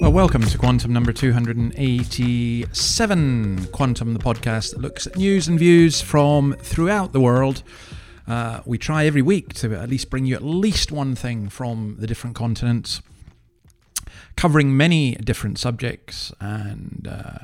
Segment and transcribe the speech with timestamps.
[0.00, 3.66] Well, welcome to Quantum number 287.
[3.66, 7.62] Quantum, the podcast that looks at news and views from throughout the world.
[8.26, 11.94] Uh, we try every week to at least bring you at least one thing from
[12.00, 13.02] the different continents,
[14.36, 17.38] covering many different subjects and uh,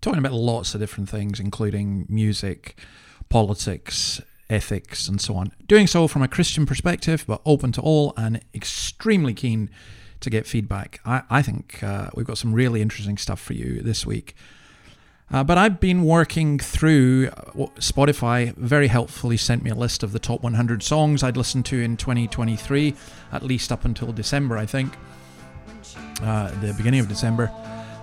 [0.00, 2.76] talking about lots of different things, including music,
[3.28, 5.52] politics, ethics, and so on.
[5.68, 9.70] Doing so from a Christian perspective, but open to all and extremely keen
[10.26, 11.00] to get feedback.
[11.06, 14.34] I, I think uh, we've got some really interesting stuff for you this week.
[15.30, 20.10] Uh, but I've been working through uh, Spotify, very helpfully sent me a list of
[20.10, 22.94] the top 100 songs I'd listened to in 2023,
[23.30, 24.94] at least up until December, I think,
[26.22, 27.52] uh, the beginning of December.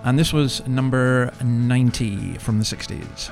[0.02, 3.30] And this was number 90 from the 60s.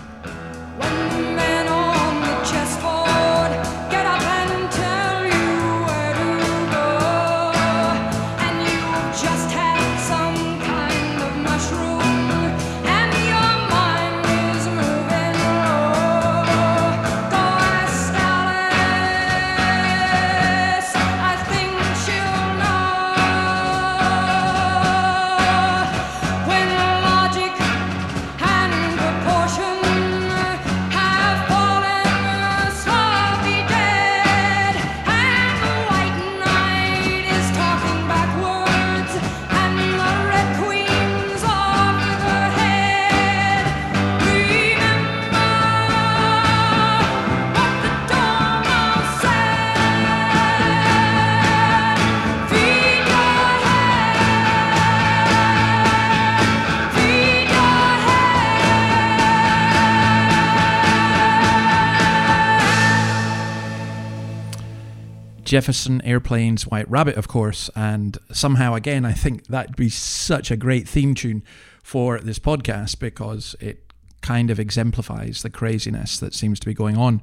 [65.52, 67.68] Jefferson Airplane's White Rabbit, of course.
[67.76, 71.42] And somehow, again, I think that'd be such a great theme tune
[71.82, 73.92] for this podcast because it
[74.22, 77.20] kind of exemplifies the craziness that seems to be going on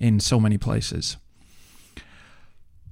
[0.00, 1.16] in so many places.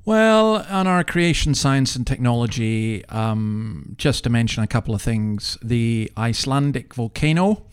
[0.05, 5.59] Well, on our creation science and technology, um, just to mention a couple of things
[5.61, 7.65] the Icelandic volcano.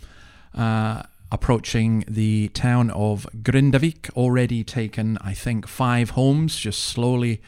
[0.55, 7.41] Uh, approaching the town of Grindavik, already taken, I think, five homes, just slowly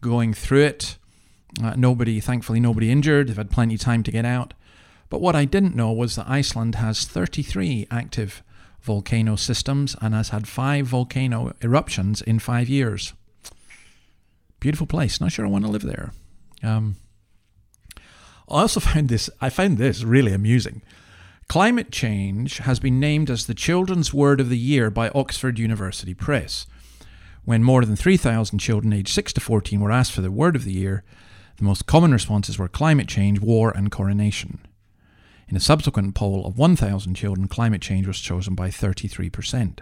[0.00, 0.98] going through it.
[1.62, 3.28] Uh, nobody, thankfully, nobody injured.
[3.28, 4.54] They've had plenty of time to get out.
[5.08, 8.42] But what I didn't know was that Iceland has 33 active
[8.80, 13.14] volcano systems and has had five volcano eruptions in five years.
[14.60, 15.20] Beautiful place.
[15.20, 16.12] Not sure I want to live there.
[16.62, 16.96] Um,
[17.96, 18.02] I
[18.48, 19.30] also found this.
[19.40, 20.82] I found this really amusing.
[21.48, 26.14] Climate change has been named as the Children's Word of the Year by Oxford University
[26.14, 26.66] Press.
[27.44, 30.64] When more than 3,000 children aged 6 to 14 were asked for the Word of
[30.64, 31.04] the Year,
[31.58, 34.60] the most common responses were climate change, war, and coronation.
[35.46, 39.80] In a subsequent poll of 1,000 children, climate change was chosen by 33%.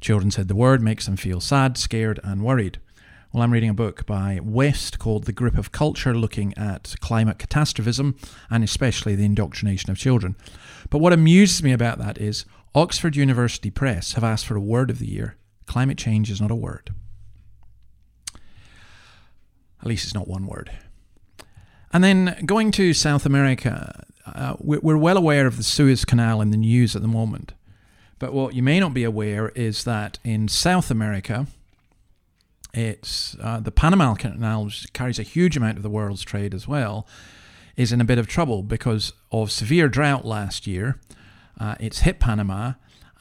[0.00, 2.80] Children said the word makes them feel sad, scared, and worried.
[3.32, 7.38] Well, I'm reading a book by West called The Grip of Culture, looking at climate
[7.38, 8.16] catastrophism
[8.50, 10.34] and especially the indoctrination of children.
[10.90, 12.44] But what amuses me about that is
[12.74, 15.36] Oxford University Press have asked for a word of the year.
[15.66, 16.90] Climate change is not a word.
[19.80, 20.70] At least it's not one word.
[21.92, 26.50] And then going to South America, uh, we're well aware of the Suez Canal in
[26.50, 27.54] the news at the moment.
[28.18, 31.46] But what you may not be aware is that in South America,
[32.74, 36.66] it's uh, the Panama Canal, which carries a huge amount of the world's trade as
[36.68, 37.06] well,
[37.78, 41.00] is in a bit of trouble because of severe drought last year.
[41.58, 42.72] Uh, it's hit Panama,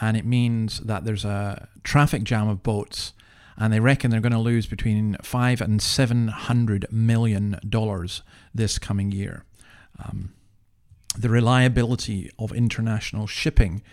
[0.02, 3.14] and it means that there's a traffic jam of boats,
[3.56, 8.24] and they reckon they're going to lose between five and seven hundred million dollars
[8.54, 9.46] this coming year.
[10.04, 10.34] Um,
[11.16, 13.84] the reliability of international shipping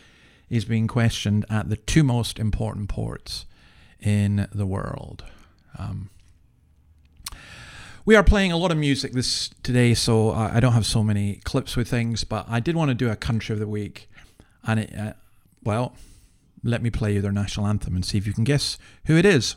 [0.49, 3.45] is being questioned at the two most important ports
[4.01, 5.25] in the world.
[5.79, 6.09] Um,
[8.05, 11.41] we are playing a lot of music this today, so I don't have so many
[11.45, 14.11] clips with things, but I did want to do a country of the week,
[14.65, 15.15] and it, uh,
[15.63, 15.97] well,
[16.63, 19.25] let me play you their national anthem and see if you can guess who it
[19.25, 19.57] is.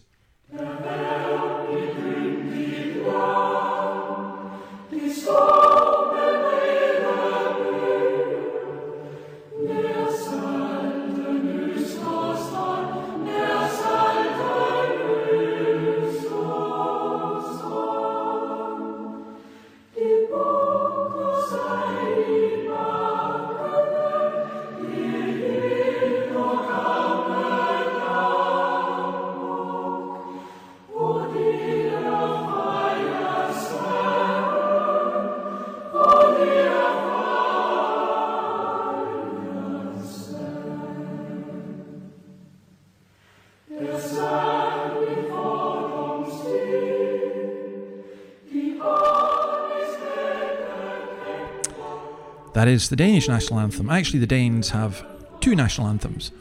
[52.58, 53.88] That is the Danish national anthem.
[53.88, 55.06] Actually, the Danes have
[55.42, 56.32] two national anthems,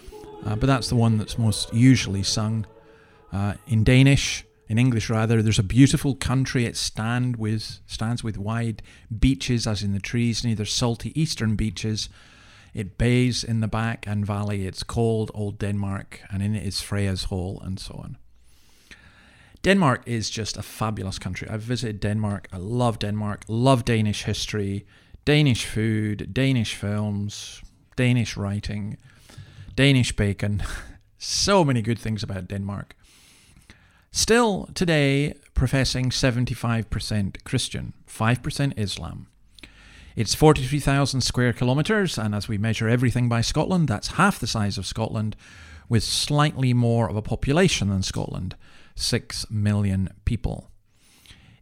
[0.46, 2.64] uh, but that's the one that's most usually sung
[3.34, 4.42] uh, in Danish.
[4.66, 6.64] In English, rather, there's a beautiful country.
[6.64, 8.80] It stand with stands with wide
[9.20, 12.08] beaches, as in the trees neither salty eastern beaches.
[12.72, 14.66] It bays in the back and valley.
[14.66, 18.16] It's called Old Denmark, and in it is Freya's Hall, and so on.
[19.62, 21.46] Denmark is just a fabulous country.
[21.50, 22.48] I've visited Denmark.
[22.54, 23.44] I love Denmark.
[23.48, 24.86] Love Danish history,
[25.26, 27.60] Danish food, Danish films,
[27.96, 28.96] Danish writing,
[29.74, 30.62] Danish bacon.
[31.18, 32.94] so many good things about Denmark.
[34.12, 39.26] Still today professing 75% Christian, 5% Islam.
[40.14, 44.78] It's 43,000 square kilometres, and as we measure everything by Scotland, that's half the size
[44.78, 45.34] of Scotland,
[45.88, 48.54] with slightly more of a population than Scotland
[48.94, 50.70] 6 million people.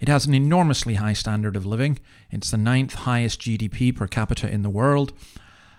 [0.04, 1.98] It has an enormously high standard of living.
[2.30, 5.14] It's the ninth highest GDP per capita in the world.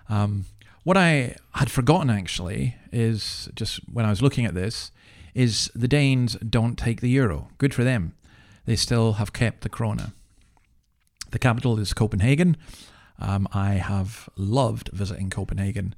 [0.10, 0.46] Um,
[0.84, 4.90] what I had forgotten actually is just when I was looking at this,
[5.36, 7.50] is the Danes don't take the euro.
[7.60, 8.16] Good for them.
[8.66, 10.14] They still have kept the krona.
[11.30, 12.58] The capital is Copenhagen.
[13.20, 15.94] Um, I have loved visiting Copenhagen.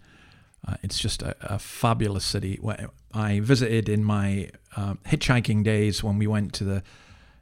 [0.68, 2.60] Uh, it's just a, a, fabulous city.
[3.14, 6.84] I visited in my uh, hitchhiking days when we went to the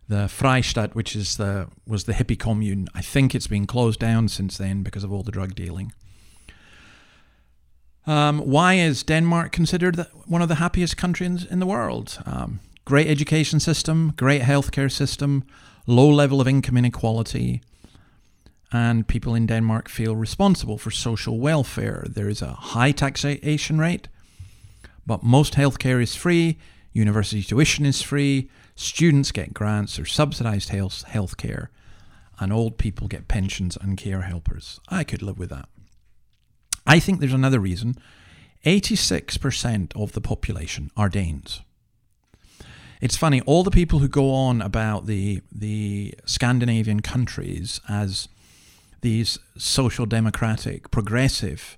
[0.08, 2.88] the Freistadt, which is the was the hippie commune.
[2.94, 5.94] I think it's been closed down since then because of all the drug dealing.
[8.08, 12.20] Um, why is Denmark considered one of the happiest countries in the world?
[12.26, 15.44] Um, great education system, great healthcare system,
[15.88, 17.62] low level of income inequality,
[18.72, 22.06] and people in Denmark feel responsible for social welfare.
[22.08, 24.08] There is a high taxation rate,
[25.08, 26.60] but most healthcare is free,
[26.94, 31.68] university tuition is free, students get grants or subsidized health healthcare,
[32.40, 34.80] and old people get pensions and care helpers.
[34.90, 35.70] I could live with that.
[36.86, 37.96] I think there's another reason.
[38.66, 41.62] 86% of the population are Danes.
[43.02, 48.28] It's funny, all the people who go on about the the Scandinavian countries as
[49.02, 51.78] these social democratic, progressive,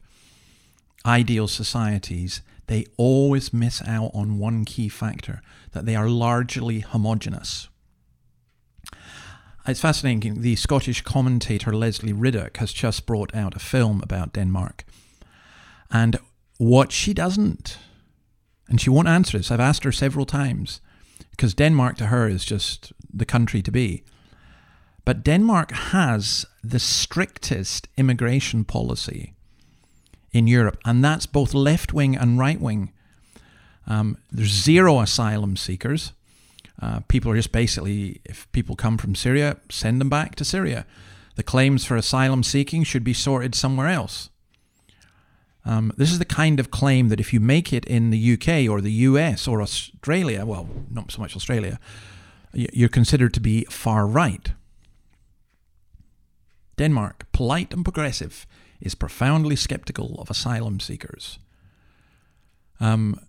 [1.06, 5.42] ideal societies, they always miss out on one key factor
[5.78, 7.70] that they are largely homogenous.
[9.68, 10.42] It's fascinating.
[10.42, 14.86] The Scottish commentator Lesley Riddoch has just brought out a film about Denmark.
[15.92, 16.18] And
[16.58, 17.78] what she doesn't,
[18.68, 20.82] and she won't answer this, I've asked her several times,
[21.30, 24.04] because Denmark to her is just the country to be.
[25.06, 29.36] But Denmark has the strictest immigration policy
[30.32, 32.94] in Europe, and that's both left wing and right wing.
[33.88, 36.14] Um, there's zero asylum seekers.
[36.82, 40.86] Uh, people are just basically, if people come from Syria, send them back to Syria.
[41.36, 44.30] The claims for asylum seeking should be sorted somewhere else.
[45.66, 48.70] Um, this is the kind of claim that if you make it in the UK
[48.70, 51.80] or the US or Australia, well, not so much Australia,
[52.54, 54.52] you're considered to be far right.
[56.78, 58.48] Denmark, polite and progressive,
[58.80, 61.40] is profoundly skeptical of asylum seekers.
[62.80, 63.20] Um,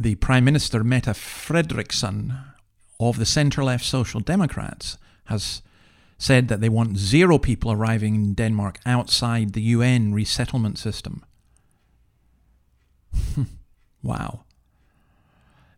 [0.00, 2.44] the Prime Minister, Mette Frederiksen,
[3.00, 5.62] of the centre left Social Democrats, has
[6.18, 11.24] said that they want zero people arriving in Denmark outside the UN resettlement system.
[14.02, 14.44] wow.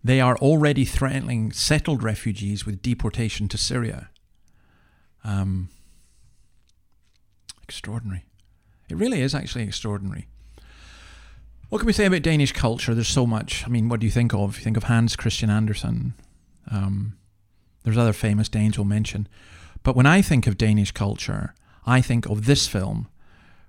[0.02, 4.08] They are already threatening settled refugees with deportation to Syria.
[5.24, 5.68] Um,
[7.62, 8.24] extraordinary.
[8.88, 10.26] It really is actually extraordinary.
[11.70, 12.94] What can we say about Danish culture?
[12.96, 13.64] There's so much.
[13.64, 14.58] I mean, what do you think of?
[14.58, 16.14] You think of Hans Christian Andersen.
[16.68, 17.16] Um,
[17.84, 19.28] there's other famous Danes we'll mention.
[19.84, 21.54] But when I think of Danish culture,
[21.86, 23.06] I think of this film,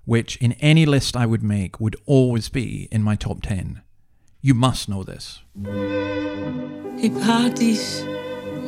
[0.04, 3.82] which in any list I would make would always be in my top 10.
[4.40, 5.42] You must know this.
[5.64, 8.02] I paradis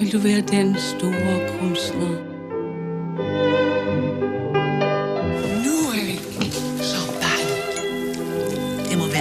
[0.01, 2.35] være den store kunstner.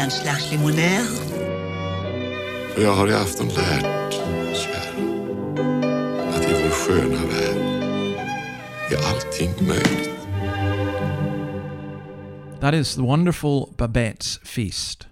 [0.03, 1.05] En slags limonär.
[2.73, 4.13] För jag har i afton lärt,
[4.55, 4.93] kära,
[6.29, 7.57] att i vår sköna värld
[8.91, 10.09] är allting möjligt.
[12.61, 15.07] That is the wonderful Babette's Feast.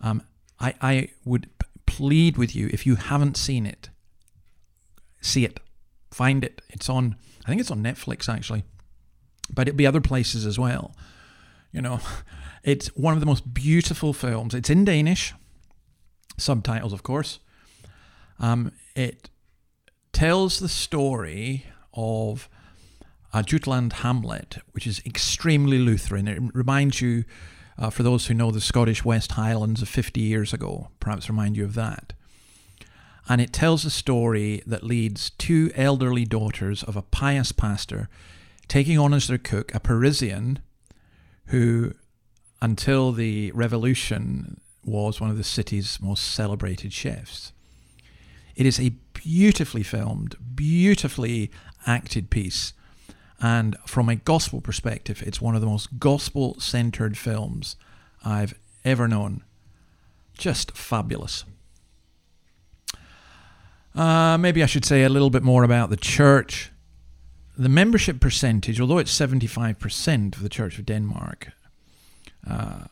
[0.00, 0.22] Um,
[0.60, 1.46] I, I would
[1.86, 3.90] plead with you, if you haven't seen it,
[5.20, 5.60] see it.
[6.12, 6.60] Find it.
[6.68, 7.16] It's on,
[7.46, 8.62] I think it's on Netflix actually,
[9.52, 10.94] but it'll be other places as well.
[11.72, 11.98] You know,
[12.64, 14.54] it's one of the most beautiful films.
[14.54, 15.34] It's in Danish,
[16.38, 17.38] subtitles, of course.
[18.40, 19.30] Um, it
[20.12, 22.48] tells the story of
[23.32, 26.26] a Jutland hamlet, which is extremely Lutheran.
[26.26, 27.24] It reminds you,
[27.76, 31.56] uh, for those who know the Scottish West Highlands of 50 years ago, perhaps remind
[31.56, 32.14] you of that.
[33.28, 38.08] And it tells a story that leads two elderly daughters of a pious pastor
[38.68, 40.60] taking on as their cook a Parisian
[41.46, 41.92] who,
[42.64, 47.52] until the revolution, was one of the city's most celebrated chefs.
[48.56, 51.50] It is a beautifully filmed, beautifully
[51.86, 52.72] acted piece.
[53.38, 57.76] And from a gospel perspective, it's one of the most gospel centered films
[58.24, 59.44] I've ever known.
[60.32, 61.44] Just fabulous.
[63.94, 66.70] Uh, maybe I should say a little bit more about the church.
[67.58, 71.52] The membership percentage, although it's 75% of the Church of Denmark,
[72.48, 72.84] uh,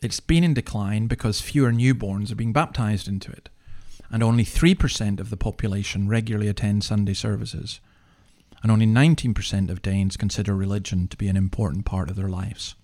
[0.00, 3.48] it's been in decline because fewer newborns are being baptized into it,
[4.10, 7.80] and only 3% of the population regularly attend Sunday services,
[8.62, 12.74] and only 19% of Danes consider religion to be an important part of their lives.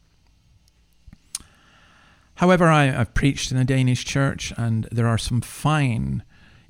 [2.36, 6.22] However, I, have preached in a Danish church, and there are some fine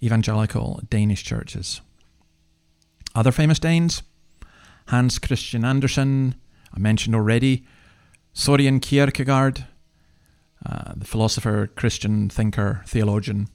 [0.02, 1.82] evangelical Danish churches.
[3.14, 4.02] Other famous Danes
[4.88, 6.34] Hans Christian Andersen,
[6.72, 7.66] I mentioned already,
[8.38, 9.66] Soren Kierkegaard,
[10.64, 13.49] uh, the philosopher, Christian thinker, theologian,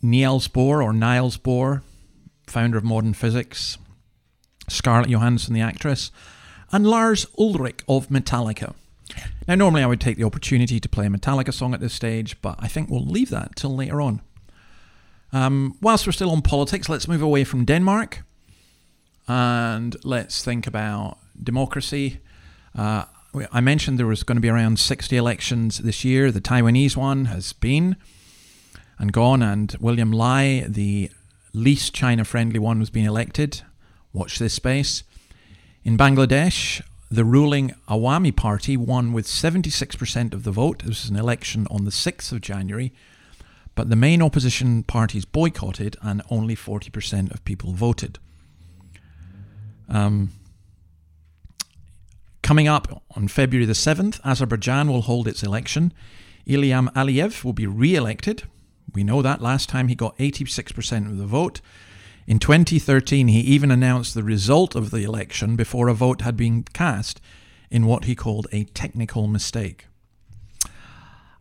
[0.00, 1.82] Niels Bohr or Niels Bohr,
[2.46, 3.76] founder of modern physics,
[4.68, 6.12] Scarlett Johansson, the actress,
[6.70, 8.76] and Lars Ulrich of Metallica.
[9.48, 12.40] Now, normally I would take the opportunity to play a Metallica song at this stage,
[12.40, 14.20] but I think we'll leave that till later on.
[15.32, 18.22] Um, whilst we're still on politics, let's move away from Denmark
[19.26, 22.20] and let's think about democracy.
[22.72, 23.06] Uh,
[23.52, 26.32] I mentioned there was going to be around 60 elections this year.
[26.32, 27.96] The Taiwanese one has been
[28.98, 31.10] and gone, and William Lai, the
[31.52, 33.62] least China friendly one, was being elected.
[34.12, 35.04] Watch this space.
[35.84, 36.80] In Bangladesh,
[37.10, 40.80] the ruling Awami Party won with 76% of the vote.
[40.80, 42.92] This was an election on the 6th of January,
[43.74, 48.18] but the main opposition parties boycotted and only 40% of people voted.
[49.88, 50.32] Um,
[52.48, 55.92] coming up on February the 7th, Azerbaijan will hold its election.
[56.46, 58.44] Ilham Aliyev will be re elected.
[58.94, 61.60] We know that last time he got 86% of the vote.
[62.26, 66.62] In 2013, he even announced the result of the election before a vote had been
[66.62, 67.20] cast
[67.70, 69.84] in what he called a technical mistake.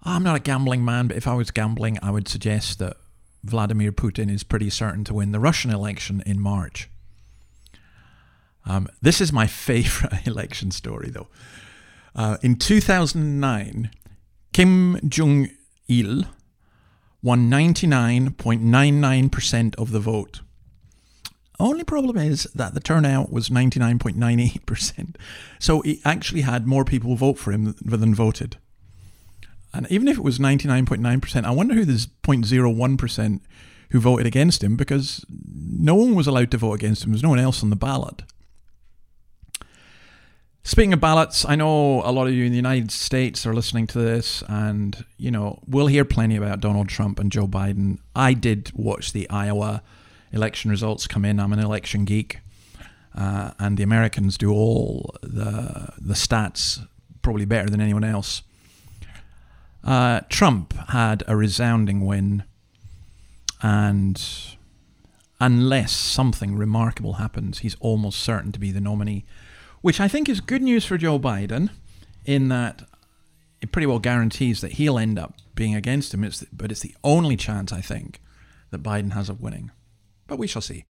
[0.04, 2.98] I'm not a gambling man, but if I was gambling, I would suggest that
[3.46, 6.90] Vladimir Putin is pretty certain to win the Russian election in March.
[8.68, 11.28] Um, this is my favorite election story, though.
[12.16, 13.92] Uh, in 2009,
[14.54, 15.50] Kim Jong
[15.88, 16.26] il
[17.24, 20.42] won 99.99% of the vote.
[21.60, 25.16] Only problem is that the turnout was 99.98%.
[25.60, 28.58] So he actually had more people vote for him than voted.
[29.74, 33.42] And even if it was 99.9%, I wonder who this 0.01%
[33.92, 37.10] who voted against him because no one was allowed to vote against him.
[37.12, 38.22] There was no one else on the ballot.
[40.68, 43.88] Speaking of ballots, I know a lot of you in the United States are listening
[43.88, 48.00] to this, and you know we'll hear plenty about Donald Trump and Joe Biden.
[48.14, 49.82] I did watch the Iowa
[50.34, 51.40] election results come in.
[51.40, 52.40] I'm an election geek,
[53.16, 56.86] uh, and the Americans do all the the stats
[57.22, 58.42] probably better than anyone else.
[59.86, 62.44] Uh, Trump had a resounding win,
[63.62, 64.22] and
[65.40, 69.24] unless something remarkable happens, he's almost certain to be the nominee
[69.88, 71.70] which I think is good news for Joe Biden
[72.26, 72.84] in that
[73.62, 76.26] it pretty well guarantees that he'll end up being against him.
[76.26, 78.20] It's the, but it's the only chance, I think,
[78.72, 79.72] that Biden has of winning.
[80.28, 80.84] But we shall see.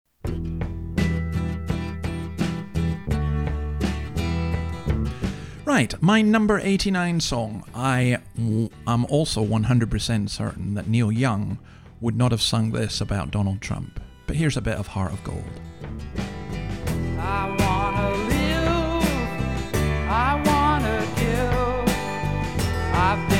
[5.64, 7.64] Right, my number 89 song.
[7.74, 11.58] I am also 100% certain that Neil Young
[12.00, 13.98] would not have sung this about Donald Trump.
[14.28, 15.60] But here's a bit of Heart of Gold.
[20.16, 21.88] I wanna give.
[22.94, 23.33] I've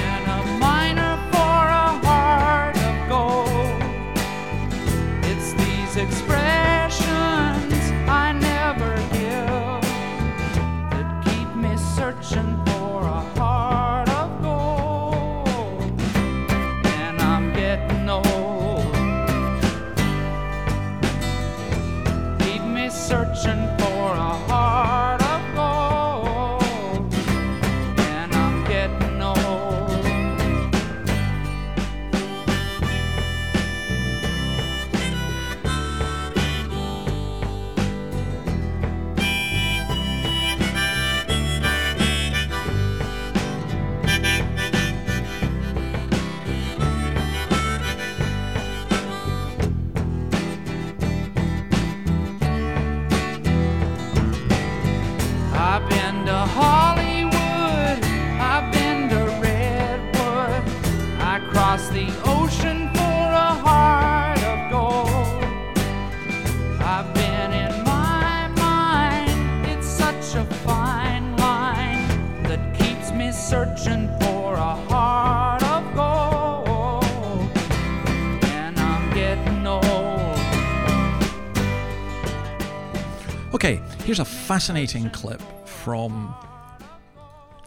[84.55, 86.33] fascinating clip from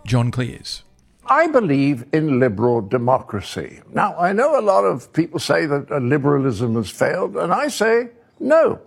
[0.05, 0.83] John Cleese.
[1.25, 3.81] I believe in liberal democracy.
[3.91, 7.67] Now, I know a lot of people say that uh, liberalism has failed, and I
[7.67, 8.79] say no.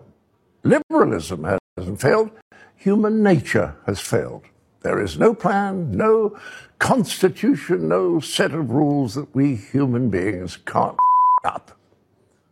[0.62, 2.30] Liberalism hasn't failed.
[2.76, 4.44] Human nature has failed.
[4.80, 6.38] There is no plan, no
[6.78, 10.96] constitution, no set of rules that we human beings can't
[11.44, 11.78] up.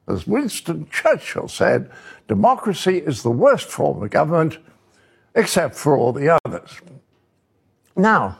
[0.07, 1.90] As Winston Churchill said,
[2.26, 4.59] democracy is the worst form of government,
[5.35, 6.81] except for all the others.
[7.97, 8.39] Now,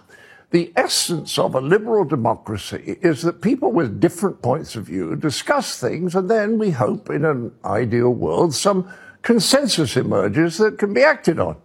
[0.51, 5.79] the essence of a liberal democracy is that people with different points of view discuss
[5.79, 8.91] things, and then we hope in an ideal world some
[9.23, 11.57] consensus emerges that can be acted on.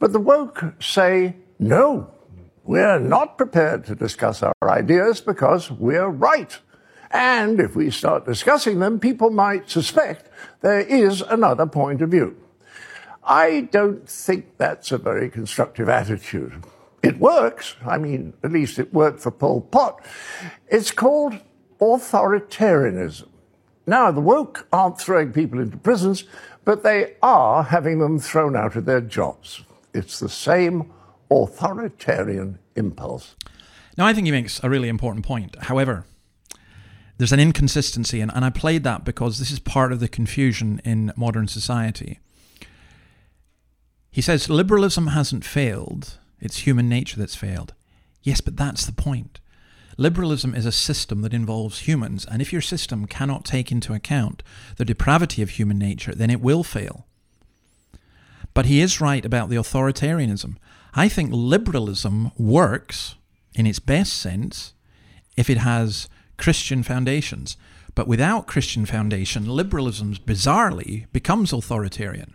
[0.00, 2.10] But the woke say, no,
[2.64, 6.58] we're not prepared to discuss our ideas because we're right.
[7.12, 10.30] And if we start discussing them, people might suspect
[10.62, 12.36] there is another point of view.
[13.30, 16.64] I don't think that's a very constructive attitude.
[17.00, 17.76] It works.
[17.86, 20.04] I mean, at least it worked for Pol Pot.
[20.66, 21.38] It's called
[21.80, 23.28] authoritarianism.
[23.86, 26.24] Now, the woke aren't throwing people into prisons,
[26.64, 29.62] but they are having them thrown out of their jobs.
[29.94, 30.92] It's the same
[31.30, 33.36] authoritarian impulse.
[33.96, 35.54] Now, I think he makes a really important point.
[35.62, 36.04] However,
[37.18, 40.80] there's an inconsistency, and, and I played that because this is part of the confusion
[40.84, 42.18] in modern society.
[44.10, 47.74] He says liberalism hasn't failed, it's human nature that's failed.
[48.22, 49.40] Yes, but that's the point.
[49.96, 54.42] Liberalism is a system that involves humans, and if your system cannot take into account
[54.76, 57.06] the depravity of human nature, then it will fail.
[58.54, 60.56] But he is right about the authoritarianism.
[60.94, 63.14] I think liberalism works
[63.54, 64.72] in its best sense
[65.36, 67.56] if it has Christian foundations.
[67.94, 72.34] But without Christian foundation, liberalism bizarrely becomes authoritarian.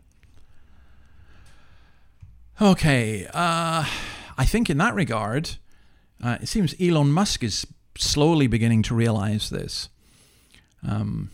[2.62, 3.86] Okay, uh,
[4.38, 5.58] I think in that regard,
[6.24, 9.90] uh, it seems Elon Musk is slowly beginning to realize this.
[10.88, 11.32] Um,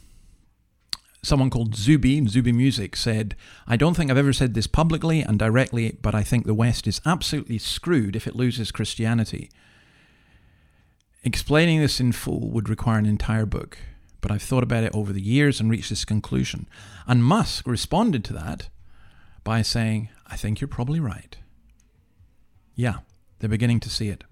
[1.21, 3.35] someone called Zuby, Zuby Music, said,
[3.67, 6.87] I don't think I've ever said this publicly and directly, but I think the West
[6.87, 9.51] is absolutely screwed if it loses Christianity.
[11.23, 13.77] Explaining this in full would require an entire book,
[14.21, 16.67] but I've thought about it over the years and reached this conclusion.
[17.05, 18.69] And Musk responded to that
[19.43, 21.37] by saying, I think you're probably right.
[22.75, 22.99] Yeah,
[23.39, 24.23] they're beginning to see it.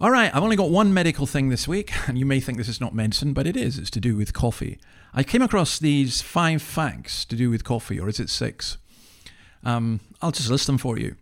[0.00, 2.68] All right, I've only got one medical thing this week, and you may think this
[2.68, 3.78] is not medicine, but it is.
[3.78, 4.78] It's to do with coffee.
[5.14, 8.78] I came across these five facts to do with coffee, or is it six?
[9.64, 11.16] Um, I'll just list them for you.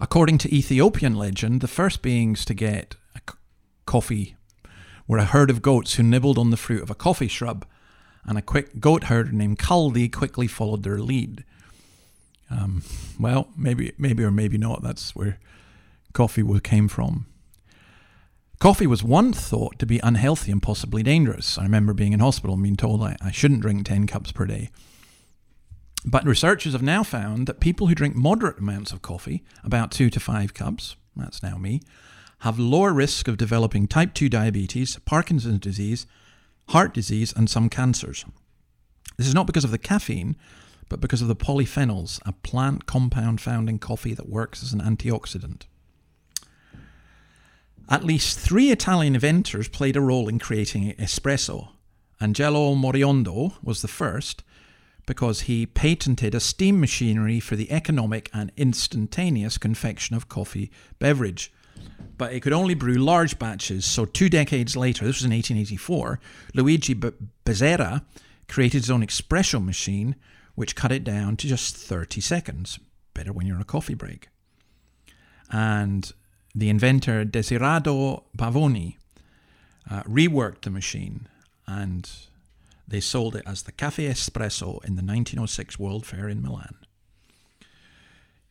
[0.00, 2.96] According to Ethiopian legend, the first beings to get
[3.86, 4.36] coffee
[5.08, 7.66] were a herd of goats who nibbled on the fruit of a coffee shrub,
[8.24, 11.44] and a quick goat herder named Kaldi quickly followed their lead.
[12.50, 12.82] Um,
[13.18, 14.82] well, maybe, maybe or maybe not.
[14.82, 15.38] That's where
[16.12, 17.26] coffee came from.
[18.58, 21.56] Coffee was once thought to be unhealthy and possibly dangerous.
[21.56, 24.44] I remember being in hospital and being told I, I shouldn't drink 10 cups per
[24.44, 24.70] day.
[26.04, 30.10] But researchers have now found that people who drink moderate amounts of coffee, about two
[30.10, 31.80] to five cups, that's now me,
[32.40, 36.06] have lower risk of developing type 2 diabetes, Parkinson's disease,
[36.68, 38.24] heart disease, and some cancers.
[39.16, 40.36] This is not because of the caffeine,
[40.90, 44.80] but because of the polyphenols, a plant compound found in coffee that works as an
[44.80, 45.62] antioxidant.
[47.88, 51.68] At least three Italian inventors played a role in creating espresso.
[52.20, 54.42] Angelo Moriondo was the first
[55.06, 61.52] because he patented a steam machinery for the economic and instantaneous confection of coffee beverage.
[62.18, 66.20] But it could only brew large batches, so two decades later, this was in 1884,
[66.54, 68.04] Luigi Bezzera
[68.48, 70.16] created his own espresso machine
[70.54, 72.78] which cut it down to just 30 seconds.
[73.14, 74.28] Better when you're on a coffee break.
[75.50, 76.12] And
[76.54, 78.96] the inventor Desiderio Pavoni
[79.90, 81.28] uh, reworked the machine
[81.66, 82.08] and
[82.86, 86.74] they sold it as the Cafe Espresso in the 1906 World Fair in Milan.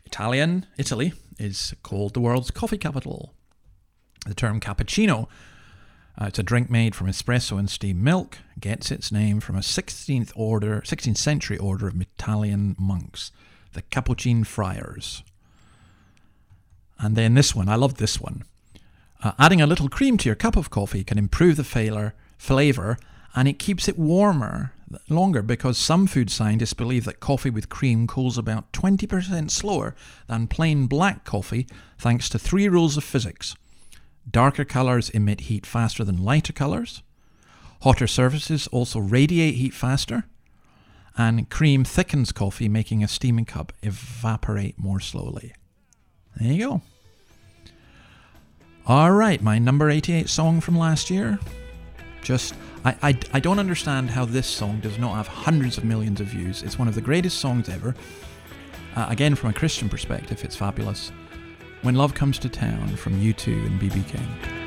[0.06, 3.34] Italian, Italy, is called the world's coffee capital.
[4.26, 5.28] The term cappuccino
[6.20, 8.40] uh, it's a drink made from espresso and steamed milk.
[8.60, 13.32] Gets its name from a 16th order, 16th century order of Italian monks,
[13.74, 15.24] the Capuchin friars.
[17.00, 18.44] And then this one, I love this one.
[19.24, 22.98] Uh, adding a little cream to your cup of coffee can improve the flavor, flavor,
[23.34, 24.74] and it keeps it warmer
[25.08, 29.96] longer because some food scientists believe that coffee with cream cools about 20% slower
[30.28, 33.56] than plain black coffee thanks to three rules of physics.
[34.30, 37.02] Darker colors emit heat faster than lighter colors.
[37.82, 40.26] Hotter surfaces also radiate heat faster.
[41.18, 45.54] And cream thickens coffee, making a steaming cup evaporate more slowly.
[46.36, 46.82] There you go.
[48.86, 51.40] All right, my number 88 song from last year.
[52.22, 52.54] Just,
[52.86, 56.28] I, I, I don't understand how this song does not have hundreds of millions of
[56.28, 56.64] views.
[56.64, 57.96] It's one of the greatest songs ever.
[58.96, 61.12] Uh, again, from a Christian perspective, it's fabulous.
[61.82, 64.59] When Love Comes to Town from U2 and BB King.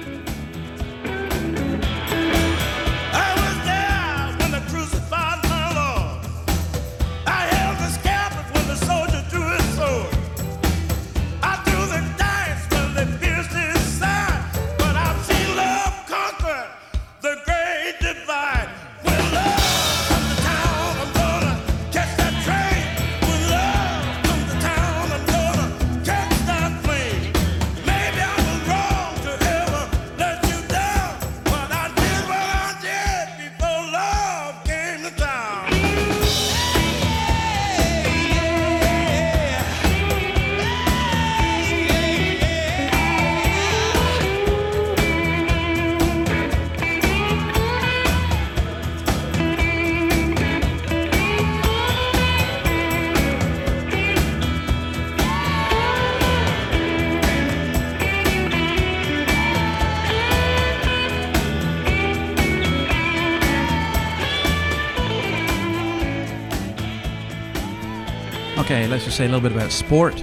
[68.63, 70.23] Okay, let's just say a little bit about sport.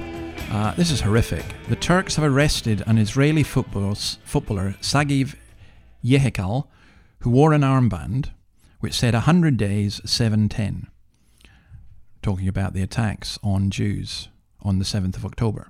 [0.49, 1.43] Uh, this is horrific.
[1.67, 3.95] The Turks have arrested an Israeli footballer,
[4.81, 5.35] Sagiv
[6.01, 6.67] Jehezkel,
[7.19, 8.31] who wore an armband
[8.79, 10.87] which said 100 days, 710,
[12.21, 14.29] talking about the attacks on Jews
[14.61, 15.69] on the 7th of October.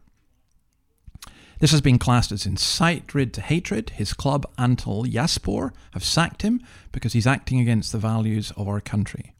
[1.57, 3.89] This has been classed as incitement to hatred.
[3.95, 9.33] His club, Antalyaspor, have sacked him because he's acting against the values of our country.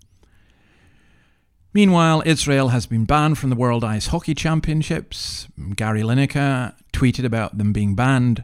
[1.74, 5.48] Meanwhile, Israel has been banned from the World Ice Hockey Championships.
[5.76, 8.44] Gary Lineker tweeted about them being banned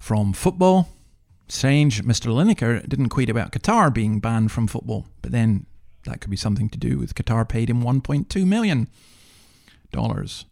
[0.00, 0.88] from football.
[1.48, 2.32] Strange, Mr.
[2.32, 5.66] Lineker didn't tweet about Qatar being banned from football, but then
[6.06, 8.88] that could be something to do with Qatar paid him 1.2 million
[9.92, 10.44] dollars.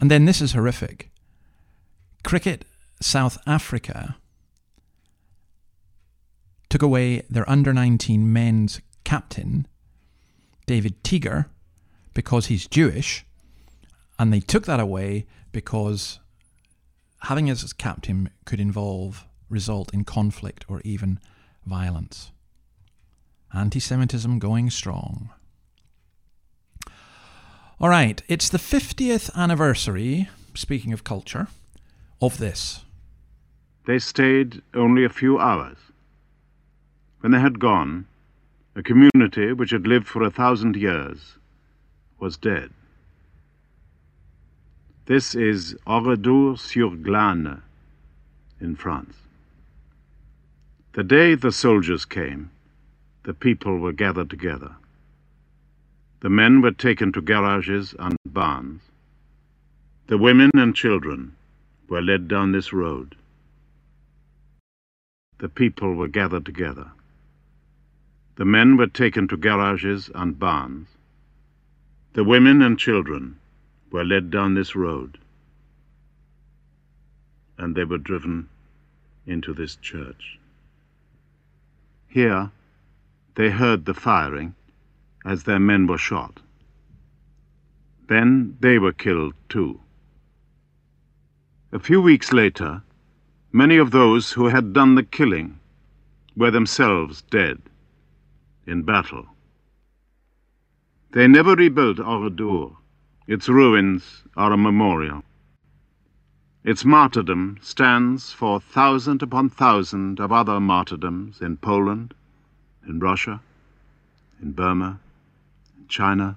[0.00, 1.10] And then this is horrific.
[2.24, 2.64] Cricket
[3.00, 4.16] South Africa
[6.68, 9.68] took away their under 19 men's captain
[10.70, 11.46] David Teeger
[12.14, 13.26] because he's Jewish,
[14.20, 16.20] and they took that away because
[17.22, 21.18] having as captain could involve result in conflict or even
[21.66, 22.30] violence.
[23.52, 25.30] Anti Semitism going strong.
[27.80, 31.48] All right, it's the 50th anniversary, speaking of culture,
[32.22, 32.84] of this.
[33.88, 35.78] They stayed only a few hours.
[37.22, 38.06] When they had gone,
[38.76, 41.36] a community which had lived for a thousand years
[42.18, 42.70] was dead.
[45.06, 47.62] This is Oradour-sur-Glane
[48.60, 49.16] in France.
[50.92, 52.50] The day the soldiers came,
[53.24, 54.76] the people were gathered together.
[56.20, 58.82] The men were taken to garages and barns.
[60.06, 61.34] The women and children
[61.88, 63.16] were led down this road.
[65.38, 66.92] The people were gathered together.
[68.36, 70.88] The men were taken to garages and barns.
[72.14, 73.38] The women and children
[73.90, 75.18] were led down this road.
[77.58, 78.48] And they were driven
[79.26, 80.38] into this church.
[82.08, 82.50] Here,
[83.34, 84.54] they heard the firing
[85.24, 86.40] as their men were shot.
[88.08, 89.80] Then they were killed too.
[91.72, 92.82] A few weeks later,
[93.52, 95.60] many of those who had done the killing
[96.36, 97.60] were themselves dead
[98.70, 99.26] in battle.
[101.12, 102.76] They never rebuilt Oradour.
[103.26, 105.24] Its ruins are a memorial.
[106.62, 112.14] Its martyrdom stands for thousand upon thousand of other martyrdoms in Poland,
[112.86, 113.40] in Russia,
[114.40, 115.00] in Burma,
[115.78, 116.36] in China,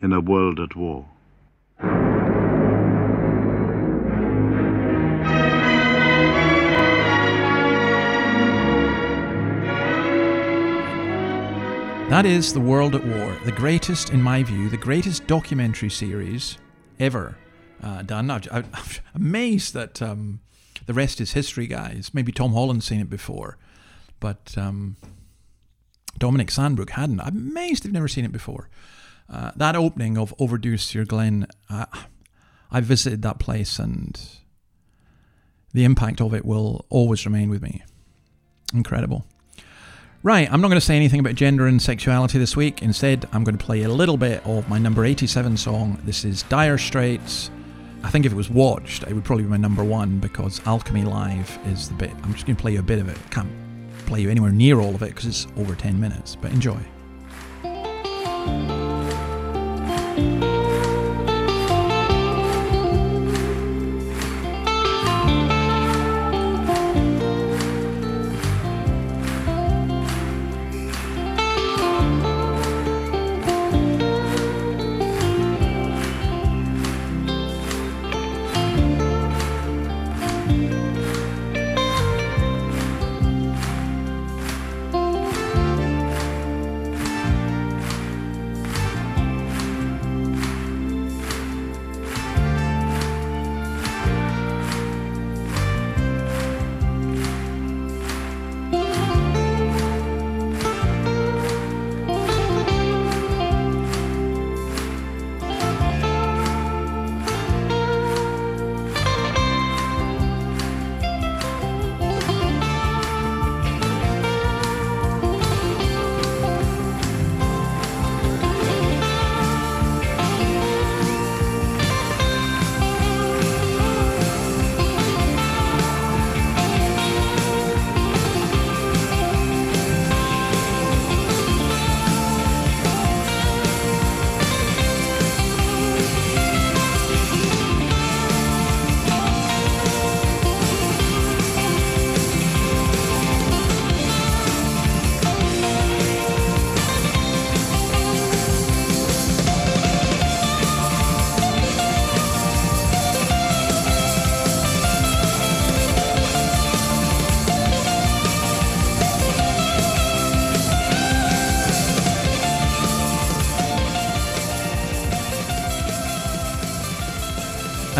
[0.00, 1.06] in a world at war.
[12.14, 16.58] That is The World at War, the greatest, in my view, the greatest documentary series
[17.00, 17.36] ever
[17.82, 18.30] uh, done.
[18.30, 18.64] I'm, I'm
[19.16, 20.38] amazed that um,
[20.86, 22.12] the rest is history, guys.
[22.14, 23.58] Maybe Tom Holland's seen it before,
[24.20, 24.94] but um,
[26.16, 27.20] Dominic Sandbrook hadn't.
[27.20, 28.68] I'm amazed they've never seen it before.
[29.28, 31.86] Uh, that opening of Oradour-sur-Glane, uh,
[32.70, 34.24] I visited that place and
[35.72, 37.82] the impact of it will always remain with me.
[38.72, 39.26] Incredible.
[40.24, 42.80] Right, I'm not going to say anything about gender and sexuality this week.
[42.80, 46.00] Instead, I'm going to play a little bit of my number 87 song.
[46.02, 47.50] This is Dire Straits.
[48.02, 51.04] I think if it was watched, it would probably be my number one because Alchemy
[51.04, 52.10] Live is the bit.
[52.22, 53.18] I'm just going to play you a bit of it.
[53.30, 53.52] Can't
[54.06, 56.80] play you anywhere near all of it because it's over 10 minutes, but enjoy.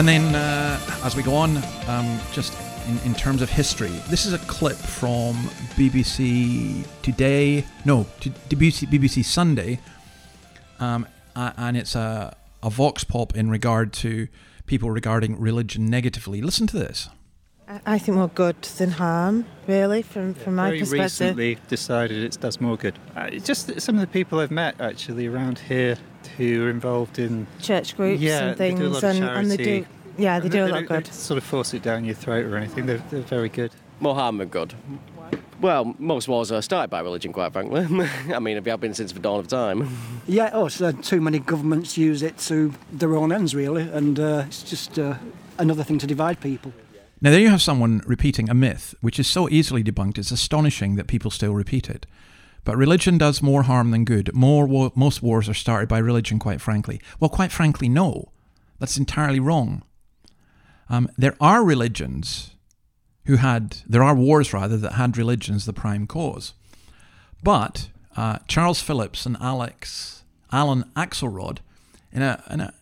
[0.07, 1.57] And then, uh, as we go on,
[1.89, 2.53] um, just
[2.87, 5.35] in, in, terms of history, this is a clip from
[5.77, 8.05] BBC Today, no,
[8.51, 9.81] BBC, BBC Sunday,
[10.79, 14.29] um, and it's a, a vox pop in regard to
[14.67, 16.43] people regarding religion negatively.
[16.43, 17.09] Listen to this.
[17.67, 20.99] I think more good than harm, really, from, from my Very perspective.
[21.39, 22.99] recently decided it does more good.
[23.17, 25.97] Uh, just some of the people I've met actually around here
[26.37, 29.25] who are involved in church groups yeah, and things, they do a lot and, of
[29.25, 29.41] charity.
[29.41, 29.87] and they do,
[30.19, 31.07] yeah, they And do a lot of good.
[31.07, 32.87] they Sort of force it down your throat or anything.
[32.87, 33.73] They're, they're very good.
[34.01, 34.75] More harm than good.
[35.61, 37.83] Well, most wars are started by religion, quite frankly.
[38.35, 39.97] I mean, they have been since the dawn of time.
[40.27, 44.45] Yeah, oh, so too many governments use it to their own ends, really, and uh,
[44.47, 45.15] it's just uh,
[45.59, 46.73] another thing to divide people.
[47.21, 50.97] Now, there you have someone repeating a myth which is so easily debunked, it's astonishing
[50.97, 52.05] that people still repeat it.
[52.65, 54.35] But religion does more harm than good.
[54.35, 57.01] More wa- most wars are started by religion, quite frankly.
[57.21, 58.33] Well, quite frankly, no.
[58.79, 59.83] That's entirely wrong.
[60.89, 62.51] Um, there are religions
[63.27, 66.55] who had, there are wars rather, that had religion as the prime cause.
[67.43, 71.59] But uh, Charles Phillips and Alex, Alan Axelrod,
[72.13, 72.75] in a, in a,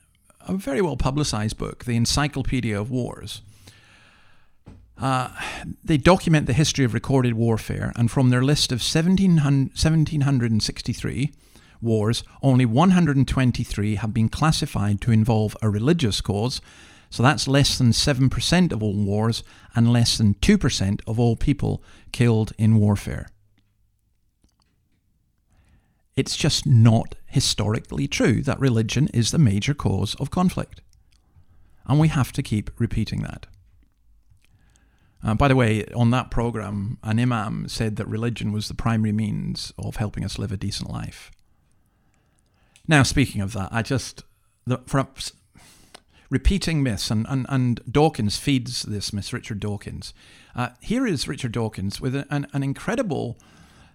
[0.46, 3.42] a very well publicized book, The Encyclopedia of Wars,
[4.98, 5.30] uh,
[5.82, 11.32] they document the history of recorded warfare, and from their list of 1700, 1763
[11.80, 16.60] wars, only 123 have been classified to involve a religious cause.
[17.12, 19.44] So that's less than 7% of all wars
[19.75, 23.29] and less than 2% of all people killed in warfare.
[26.16, 30.81] It's just not historically true that religion is the major cause of conflict.
[31.87, 33.46] And we have to keep repeating that.
[35.22, 39.12] Uh, by the way, on that program, an imam said that religion was the primary
[39.12, 41.31] means of helping us live a decent life.
[42.88, 44.25] Now, speaking of that, I just
[44.66, 45.07] the, for
[46.32, 50.14] repeating myths, and, and, and Dawkins feeds this myth, Richard Dawkins.
[50.56, 53.38] Uh, here is Richard Dawkins with an, an incredible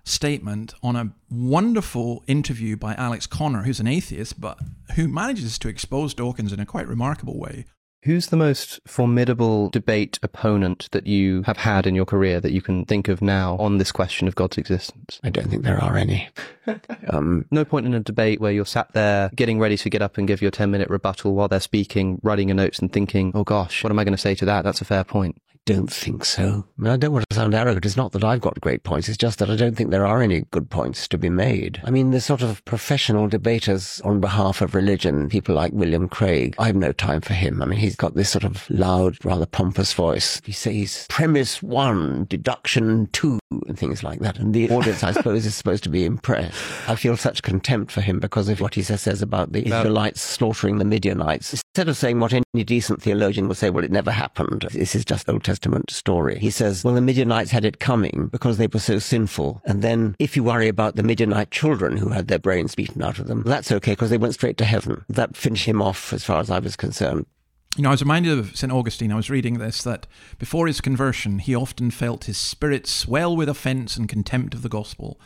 [0.04, 4.60] statement on a wonderful interview by Alex O'Connor, who's an atheist, but
[4.95, 7.65] who manages to expose Dawkins in a quite remarkable way.
[8.04, 12.62] Who's the most formidable debate opponent that you have had in your career that you
[12.62, 15.20] can think of now on this question of God's existence?
[15.24, 16.30] I don't think there are any.
[17.10, 20.18] um, No point in a debate where you're sat there getting ready to get up
[20.18, 23.44] and give your 10 minute rebuttal while they're speaking, writing your notes and thinking, oh
[23.44, 24.64] gosh, what am I going to say to that?
[24.64, 25.42] That's a fair point.
[25.68, 26.66] Don't think so.
[26.82, 27.86] I don't want to sound arrogant.
[27.86, 29.10] It's not that I've got great points.
[29.10, 31.82] It's just that I don't think there are any good points to be made.
[31.84, 36.56] I mean, the sort of professional debaters on behalf of religion, people like William Craig,
[36.58, 37.62] I have no time for him.
[37.62, 40.42] I mean, he's got this sort of loud, rather pompous voice.
[40.46, 44.40] He says premise one, deduction two, and things like that.
[44.40, 46.56] And the audience, I suppose, is supposed to be impressed.
[46.88, 50.22] I feel such contempt for him because of what he says, says about the Israelites
[50.22, 51.62] slaughtering the Midianites.
[51.78, 54.66] Instead of saying what any decent theologian would say, well, it never happened.
[54.72, 56.40] This is just Old Testament story.
[56.40, 59.62] He says, well, the Midianites had it coming because they were so sinful.
[59.63, 63.20] And then if you worry about the Midianite children who had their brains beaten out
[63.20, 65.06] of them, that's okay because they went straight to heaven.
[65.08, 67.28] That finished him off as far as I was concerned.
[67.76, 68.74] You know, I was reminded of St.
[68.74, 69.12] Augustine.
[69.12, 70.08] I was reading this that
[70.40, 74.68] before his conversion, he often felt his spirit swell with offence and contempt of the
[74.68, 75.20] gospel,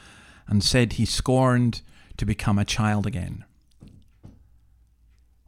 [0.49, 1.81] and said he scorned
[2.17, 3.45] to become a child again.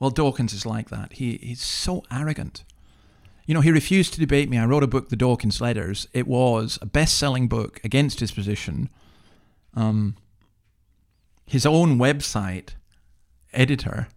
[0.04, 1.14] Well, Dawkins is like that.
[1.14, 2.66] He, he's so arrogant.
[3.46, 4.58] You know, he refused to debate me.
[4.58, 6.10] I wrote a book, The Dawkins Letters.
[6.12, 8.90] It was a best selling book against his position.
[9.76, 10.18] Um,
[11.46, 12.72] his own website
[13.54, 14.10] editor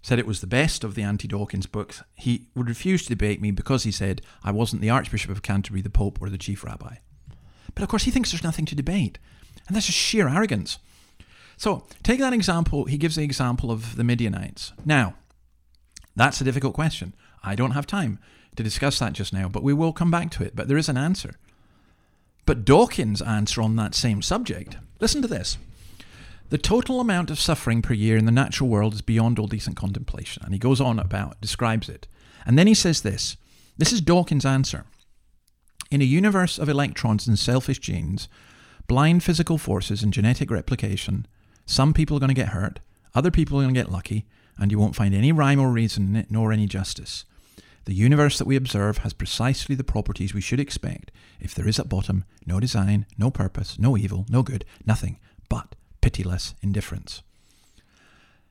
[0.00, 2.04] said it was the best of the anti Dawkins books.
[2.14, 5.82] He would refuse to debate me because he said I wasn't the Archbishop of Canterbury,
[5.82, 6.98] the Pope, or the Chief Rabbi.
[7.74, 9.18] But of course, he thinks there's nothing to debate.
[9.66, 10.78] And that's just sheer arrogance.
[11.56, 12.84] So, take that example.
[12.84, 14.72] He gives the example of the Midianites.
[14.84, 15.14] Now,
[16.14, 17.14] that's a difficult question.
[17.42, 18.18] I don't have time
[18.56, 20.56] to discuss that just now, but we will come back to it.
[20.56, 21.36] But there is an answer.
[22.44, 25.58] But Dawkins' answer on that same subject listen to this.
[26.48, 29.76] The total amount of suffering per year in the natural world is beyond all decent
[29.76, 30.42] contemplation.
[30.44, 32.06] And he goes on about, describes it.
[32.46, 33.36] And then he says this
[33.78, 34.84] this is Dawkins' answer.
[35.90, 38.28] In a universe of electrons and selfish genes,
[38.86, 41.26] blind physical forces and genetic replication,
[41.66, 42.80] some people are going to get hurt,
[43.14, 44.24] other people are going to get lucky,
[44.58, 47.24] and you won't find any rhyme or reason in it, nor any justice.
[47.84, 51.78] The universe that we observe has precisely the properties we should expect if there is
[51.78, 57.22] at bottom no design, no purpose, no evil, no good, nothing but pitiless indifference.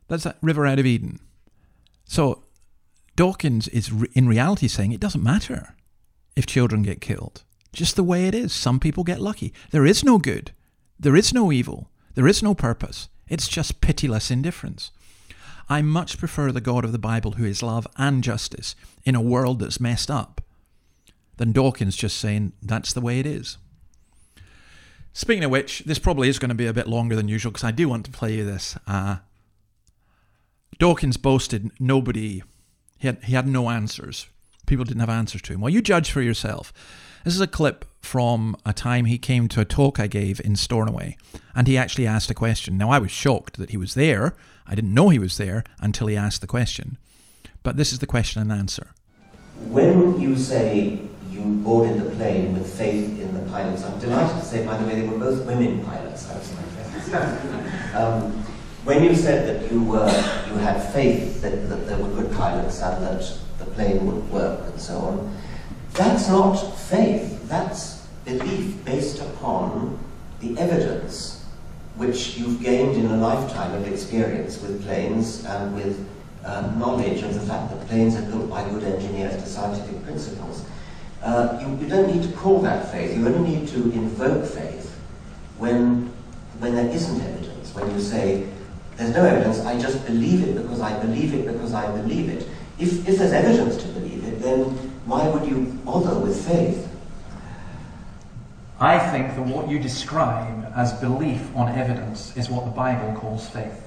[0.07, 1.19] That's that river out of Eden.
[2.05, 2.43] So
[3.15, 5.75] Dawkins is re- in reality saying it doesn't matter
[6.35, 7.43] if children get killed.
[7.73, 8.53] Just the way it is.
[8.53, 9.53] Some people get lucky.
[9.71, 10.51] There is no good.
[10.97, 11.89] There is no evil.
[12.15, 13.09] There is no purpose.
[13.27, 14.91] It's just pitiless indifference.
[15.69, 19.21] I much prefer the God of the Bible who is love and justice in a
[19.21, 20.41] world that's messed up
[21.37, 23.57] than Dawkins just saying that's the way it is.
[25.11, 27.63] Speaking of which, this probably is going to be a bit longer than usual because
[27.63, 28.77] I do want to play you this.
[28.85, 29.17] Uh,
[30.77, 32.43] Dawkins boasted nobody,
[32.97, 34.27] he had, he had no answers.
[34.65, 35.61] People didn't have answers to him.
[35.61, 36.73] Well, you judge for yourself.
[37.25, 40.55] This is a clip from a time he came to a talk I gave in
[40.55, 41.17] Stornoway,
[41.55, 42.77] and he actually asked a question.
[42.77, 44.35] Now, I was shocked that he was there.
[44.67, 46.99] I didn't know he was there until he asked the question.
[47.63, 48.91] But this is the question and answer.
[49.69, 50.99] When you say
[51.31, 54.85] you boarded the plane with faith in the pilots, I'm delighted to say, by the
[54.85, 56.29] way, they were both women pilots.
[56.29, 56.53] I was
[57.95, 58.33] um,
[58.83, 60.05] when you said that you were
[60.47, 64.67] you had faith that, that there were good pilots and that the plane would work
[64.67, 65.35] and so on,
[65.95, 67.47] that's not faith.
[67.47, 69.97] That's belief based upon
[70.41, 71.45] the evidence
[71.95, 76.07] which you've gained in a lifetime of experience with planes and with
[76.43, 80.65] uh, knowledge of the fact that planes are built by good engineers to scientific principles.
[81.23, 83.17] Uh, you, you don't need to call that faith.
[83.17, 84.93] You only need to invoke faith
[85.57, 86.11] when,
[86.59, 87.73] when there isn't evidence.
[87.73, 88.47] When you say,
[88.97, 92.47] there's no evidence, I just believe it because I believe it because I believe it.
[92.77, 96.89] If, if there's evidence to believe it, then why would you bother with faith?
[98.79, 103.47] I think that what you describe as belief on evidence is what the Bible calls
[103.47, 103.81] faith.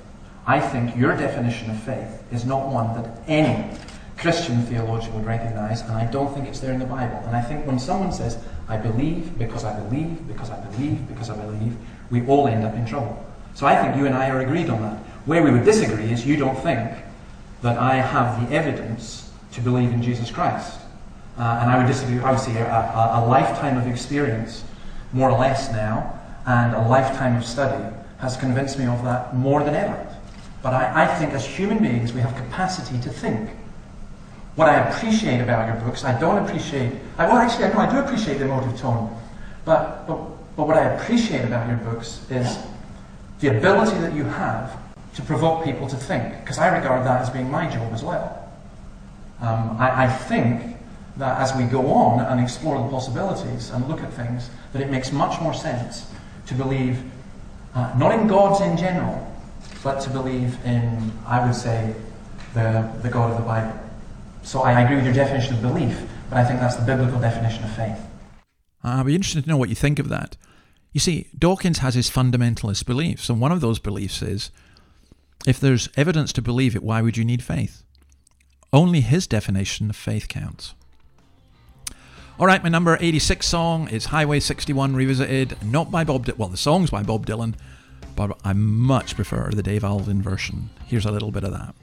[0.47, 3.77] I think your definition of faith is not one that any
[4.16, 7.23] Christian theologian would recognize, and I don't think it's there in the Bible.
[7.27, 11.31] And I think when someone says, I believe because I believe, because I believe, because
[11.31, 11.77] I believe,
[12.11, 13.25] we all end up in trouble.
[13.55, 14.99] So I think you and I are agreed on that.
[15.27, 16.91] Where we would disagree is you don't think
[17.62, 20.78] that I have the evidence to believe in Jesus Christ.
[21.39, 24.64] Uh, and I would disagree, obviously, a, a, lifetime of experience,
[25.12, 27.84] more or less now, and a lifetime of study
[28.18, 30.05] has convinced me of that more than ever.
[30.62, 33.51] But I, I think as human beings, we have capacity to think.
[34.57, 37.93] What I appreciate about your books, I don't appreciate, I, well, actually, I know I
[37.93, 39.16] do appreciate the emotive tone,
[39.64, 40.16] but, but,
[40.57, 42.59] but what I appreciate about your books is
[43.39, 44.76] the ability that you have
[45.14, 48.51] to provoke people to think, because I regard that as being my job as well.
[49.41, 50.78] Um, I, I think
[51.19, 54.91] that as we go on and explore the possibilities and look at things, that it
[54.91, 56.11] makes much more sense
[56.47, 57.03] to believe
[57.75, 59.25] uh, not in gods in general,
[59.83, 61.95] but to believe in, I would say,
[62.55, 63.79] the, the God of the Bible.
[64.43, 66.01] So I agree with your definition of belief,
[66.31, 68.01] But I think that's the biblical definition of faith.
[68.83, 70.37] I'd be interested to know what you think of that.
[70.93, 74.51] You see, Dawkins has his fundamentalist beliefs, and one of those beliefs is
[75.47, 77.83] if there's evidence to believe it, why would you need faith?
[78.73, 80.75] Only his definition of faith counts.
[82.39, 86.39] All right, my number 86 song is Highway 61 Revisited, not by Bob Dylan.
[86.39, 87.55] Well, the song's by Bob Dylan,
[88.14, 90.70] but I much prefer the Dave Alvin version.
[90.86, 91.74] Here's a little bit of that.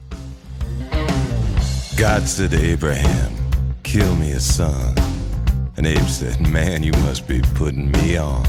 [1.98, 3.36] God said to Abraham,
[3.82, 4.94] Kill me a son.
[5.76, 8.46] And Abe said, Man, you must be putting me on.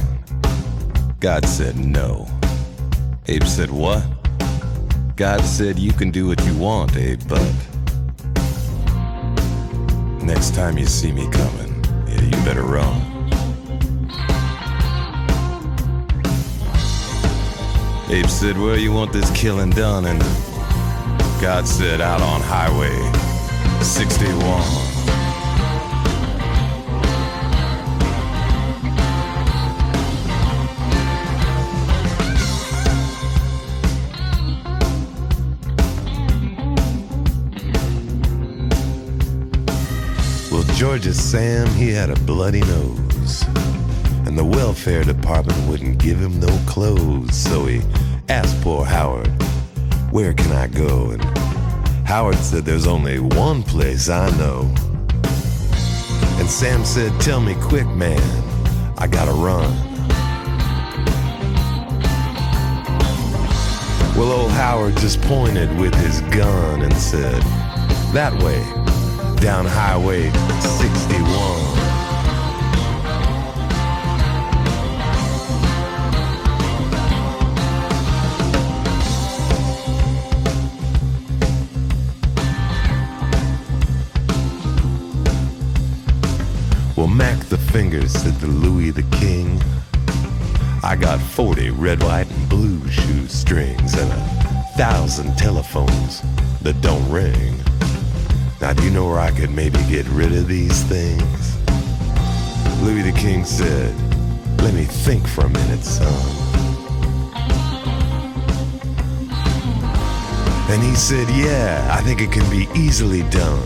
[1.19, 2.25] God said, No.
[3.25, 4.01] Abe said, What?
[5.17, 7.53] God said, You can do what you want, Abe, but
[10.23, 11.66] next time you see me coming,
[12.23, 13.01] you better run.
[18.09, 20.05] Abe said, Where you want this killing done?
[20.05, 20.19] And
[21.41, 22.95] God said, Out on Highway
[23.83, 24.96] 61.
[40.97, 43.45] Georgia Sam, he had a bloody nose.
[44.25, 47.35] And the welfare department wouldn't give him no clothes.
[47.35, 47.83] So he
[48.29, 49.27] asked poor Howard,
[50.11, 51.11] Where can I go?
[51.11, 51.23] And
[52.07, 54.61] Howard said, There's only one place I know.
[56.39, 58.19] And Sam said, Tell me quick, man,
[58.97, 59.71] I gotta run.
[64.17, 67.43] Well, old Howard just pointed with his gun and said,
[68.13, 68.86] That way,
[69.41, 70.31] down Highway
[70.61, 71.27] 61.
[86.95, 89.61] Well, Mac the Fingers said to Louis the King,
[90.83, 96.21] I got 40 red, white, and blue shoestrings and a thousand telephones
[96.61, 97.61] that don't ring.
[98.59, 101.57] Now, do you know where I could maybe get rid of these things?
[102.81, 103.93] Louis the King said,
[104.61, 106.07] Let me think for a minute, son.
[110.69, 113.61] And he said, Yeah, I think it can be easily done.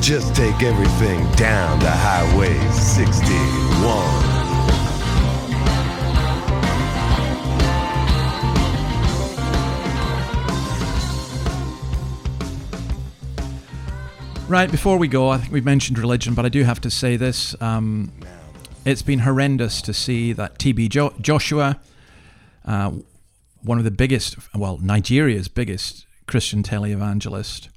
[0.00, 3.29] Just take everything down to Highway 61.
[14.50, 17.16] Right, before we go, I think we've mentioned religion, but I do have to say
[17.16, 17.54] this.
[17.62, 18.10] Um,
[18.84, 21.78] it's been horrendous to see that TB jo- Joshua,
[22.64, 22.90] uh,
[23.62, 27.68] one of the biggest, well, Nigeria's biggest Christian televangelist,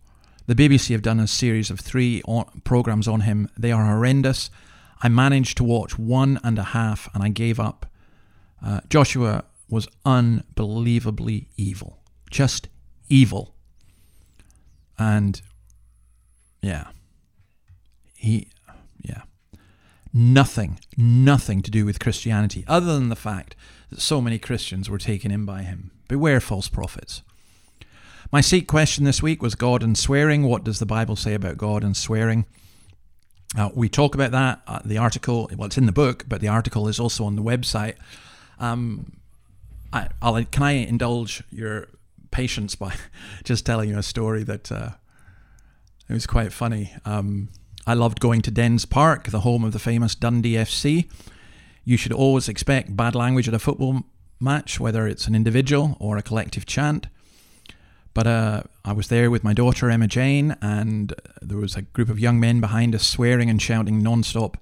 [0.47, 3.51] the BBC have done a series of three on- programs on him.
[3.55, 4.49] They are horrendous.
[5.03, 7.86] I managed to watch one and a half and I gave up.
[8.65, 11.99] Uh, Joshua was unbelievably evil.
[12.32, 12.67] Just
[13.09, 13.53] evil.
[14.97, 15.39] And
[16.64, 16.88] yeah.
[18.16, 18.47] He,
[19.01, 19.24] yeah.
[20.14, 23.55] Nothing, nothing to do with Christianity, other than the fact
[23.89, 25.91] that so many Christians were taken in by him.
[26.07, 27.22] Beware false prophets.
[28.32, 30.43] My SEEK question this week was God and swearing.
[30.43, 32.45] What does the Bible say about God and swearing?
[33.57, 34.61] Uh, we talk about that.
[34.66, 37.43] Uh, the article, well, it's in the book, but the article is also on the
[37.43, 37.95] website.
[38.57, 39.18] Um,
[39.91, 41.89] I, I'll, can I indulge your
[42.32, 42.95] patience by
[43.43, 44.91] just telling you a story that uh,
[46.09, 46.93] it was quite funny.
[47.05, 47.49] Um,
[47.85, 51.09] I loved going to Dens Park, the home of the famous Dundee FC.
[51.83, 54.03] You should always expect bad language at a football
[54.39, 57.07] match, whether it's an individual or a collective chant.
[58.13, 62.09] But uh, I was there with my daughter Emma Jane, and there was a group
[62.09, 64.57] of young men behind us swearing and shouting non-stop.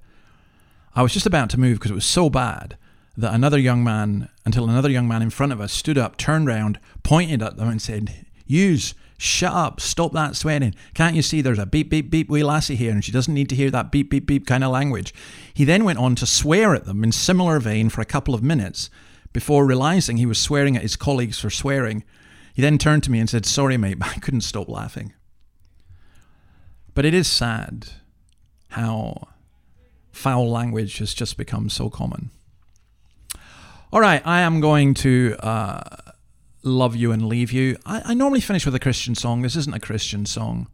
[0.96, 2.78] I was just about to move because it was so bad
[3.18, 6.48] that another young man, until another young man in front of us stood up, turned
[6.48, 10.74] round, pointed at them, and said, "Use." Shut up, stop that swearing.
[10.96, 13.50] Can't you see there's a beep, beep, beep wee lassie here and she doesn't need
[13.50, 15.14] to hear that beep, beep, beep kind of language?
[15.54, 18.42] He then went on to swear at them in similar vein for a couple of
[18.42, 18.90] minutes
[19.32, 22.04] before realizing he was swearing at his colleagues for swearing.
[22.56, 25.14] He then turned to me and said, Sorry, mate, but I couldn't stop laughing.
[26.96, 27.90] But it is sad
[28.70, 29.28] how
[30.12, 32.32] foul language has just become so common.
[33.94, 36.11] All right, I am going to uh,
[36.64, 37.78] love you and leave you.
[37.86, 39.42] I, I, normally finish with a Christian song.
[39.42, 40.68] This isn't a Christian song.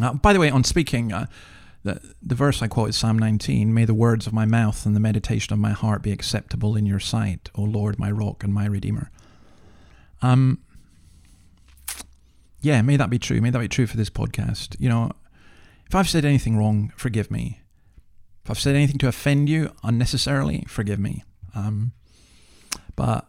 [0.00, 1.26] Uh, by the way, on speaking, uh,
[1.82, 4.94] the, the verse I quote is Psalm 19 May the words of my mouth and
[4.94, 8.52] the meditation of my heart be acceptable in your sight, O Lord, my rock and
[8.52, 9.10] my redeemer.
[10.22, 10.60] Um,
[12.60, 13.40] yeah, may that be true.
[13.40, 14.76] May that be true for this podcast.
[14.78, 15.12] You know,
[15.86, 17.60] If I've said anything wrong, forgive me.
[18.44, 21.24] If I've said anything to offend you unnecessarily, forgive me.
[21.54, 21.92] Um,
[22.96, 23.28] but,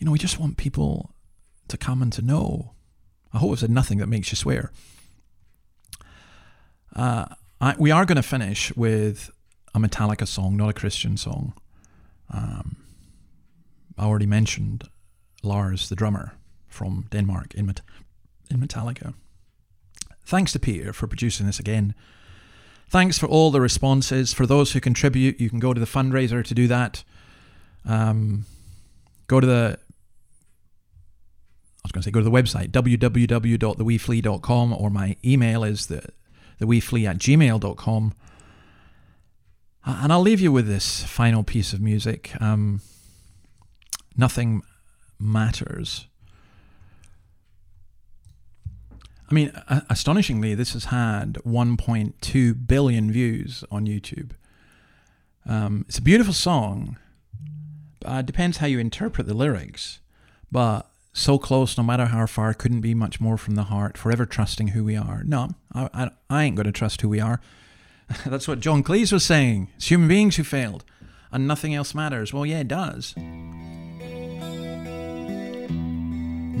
[0.00, 1.14] you know, we just want people
[1.68, 2.72] to come and to know.
[3.32, 4.72] I hope I've said nothing that makes you swear.
[6.96, 7.26] Uh,
[7.60, 9.30] I, we are going to finish with
[9.74, 11.52] a Metallica song, not a Christian song.
[12.32, 12.76] Um,
[13.98, 14.88] I already mentioned
[15.42, 16.32] Lars, the drummer
[16.66, 17.82] from Denmark in, Met-
[18.50, 19.12] in Metallica.
[20.24, 21.94] Thanks to Peter for producing this again.
[22.88, 24.32] Thanks for all the responses.
[24.32, 27.04] For those who contribute, you can go to the fundraiser to do that.
[27.84, 28.46] Um,
[29.26, 29.78] go to the
[31.90, 36.02] was going to say go to the website www.theweeflea.com or my email is the
[36.60, 38.14] theweeflea at gmail.com.
[39.84, 42.32] And I'll leave you with this final piece of music.
[42.40, 42.82] Um,
[44.16, 44.62] nothing
[45.18, 46.06] matters.
[49.30, 49.52] I mean,
[49.88, 54.32] astonishingly, this has had 1.2 billion views on YouTube.
[55.46, 56.98] Um, it's a beautiful song.
[58.24, 60.00] Depends how you interpret the lyrics.
[60.50, 64.26] But so close, no matter how far, couldn't be much more from the heart, forever
[64.26, 65.22] trusting who we are.
[65.24, 67.40] No, I, I, I ain't going to trust who we are.
[68.26, 69.68] That's what John Cleese was saying.
[69.76, 70.84] It's human beings who failed,
[71.32, 72.32] and nothing else matters.
[72.32, 73.14] Well, yeah, it does.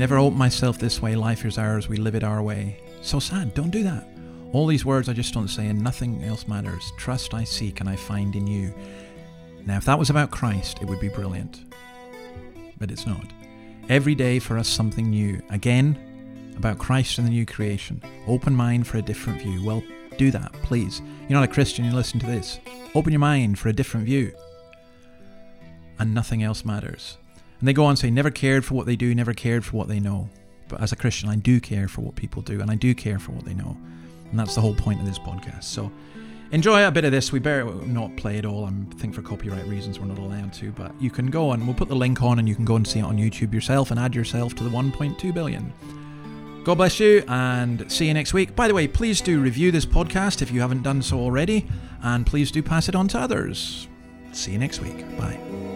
[0.00, 1.14] Never open myself this way.
[1.14, 1.88] Life is ours.
[1.88, 2.80] We live it our way.
[3.02, 3.54] So sad.
[3.54, 4.08] Don't do that.
[4.52, 6.92] All these words I just don't say, and nothing else matters.
[6.96, 8.74] Trust I seek and I find in you.
[9.64, 11.60] Now, if that was about Christ, it would be brilliant.
[12.78, 13.30] But it's not.
[13.90, 15.42] Every day for us something new.
[15.50, 18.00] Again, about Christ and the new creation.
[18.28, 19.64] Open mind for a different view.
[19.64, 19.82] Well,
[20.16, 21.02] do that, please.
[21.22, 22.60] You're not a Christian, you listen to this.
[22.94, 24.32] Open your mind for a different view.
[25.98, 27.18] And nothing else matters.
[27.58, 29.76] And they go on to say, never cared for what they do, never cared for
[29.76, 30.28] what they know.
[30.68, 33.18] But as a Christian, I do care for what people do, and I do care
[33.18, 33.76] for what they know.
[34.30, 35.64] And that's the whole point of this podcast.
[35.64, 35.90] So
[36.52, 37.32] enjoy a bit of this.
[37.32, 38.66] We better not play it all.
[38.66, 40.72] I think for copyright reasons we're not allowed to.
[40.72, 42.86] But you can go and we'll put the link on, and you can go and
[42.86, 45.72] see it on YouTube yourself and add yourself to the 1.2 billion.
[46.64, 48.54] God bless you and see you next week.
[48.54, 51.66] By the way, please do review this podcast if you haven't done so already,
[52.02, 53.88] and please do pass it on to others.
[54.32, 54.98] See you next week.
[55.16, 55.69] Bye.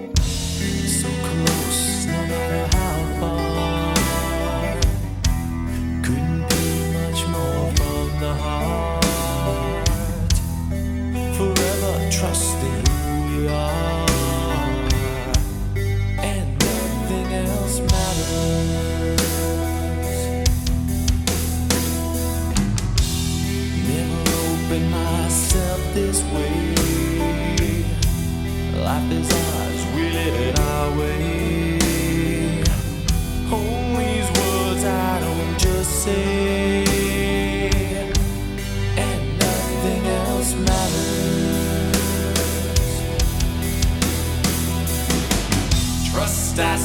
[46.57, 46.84] I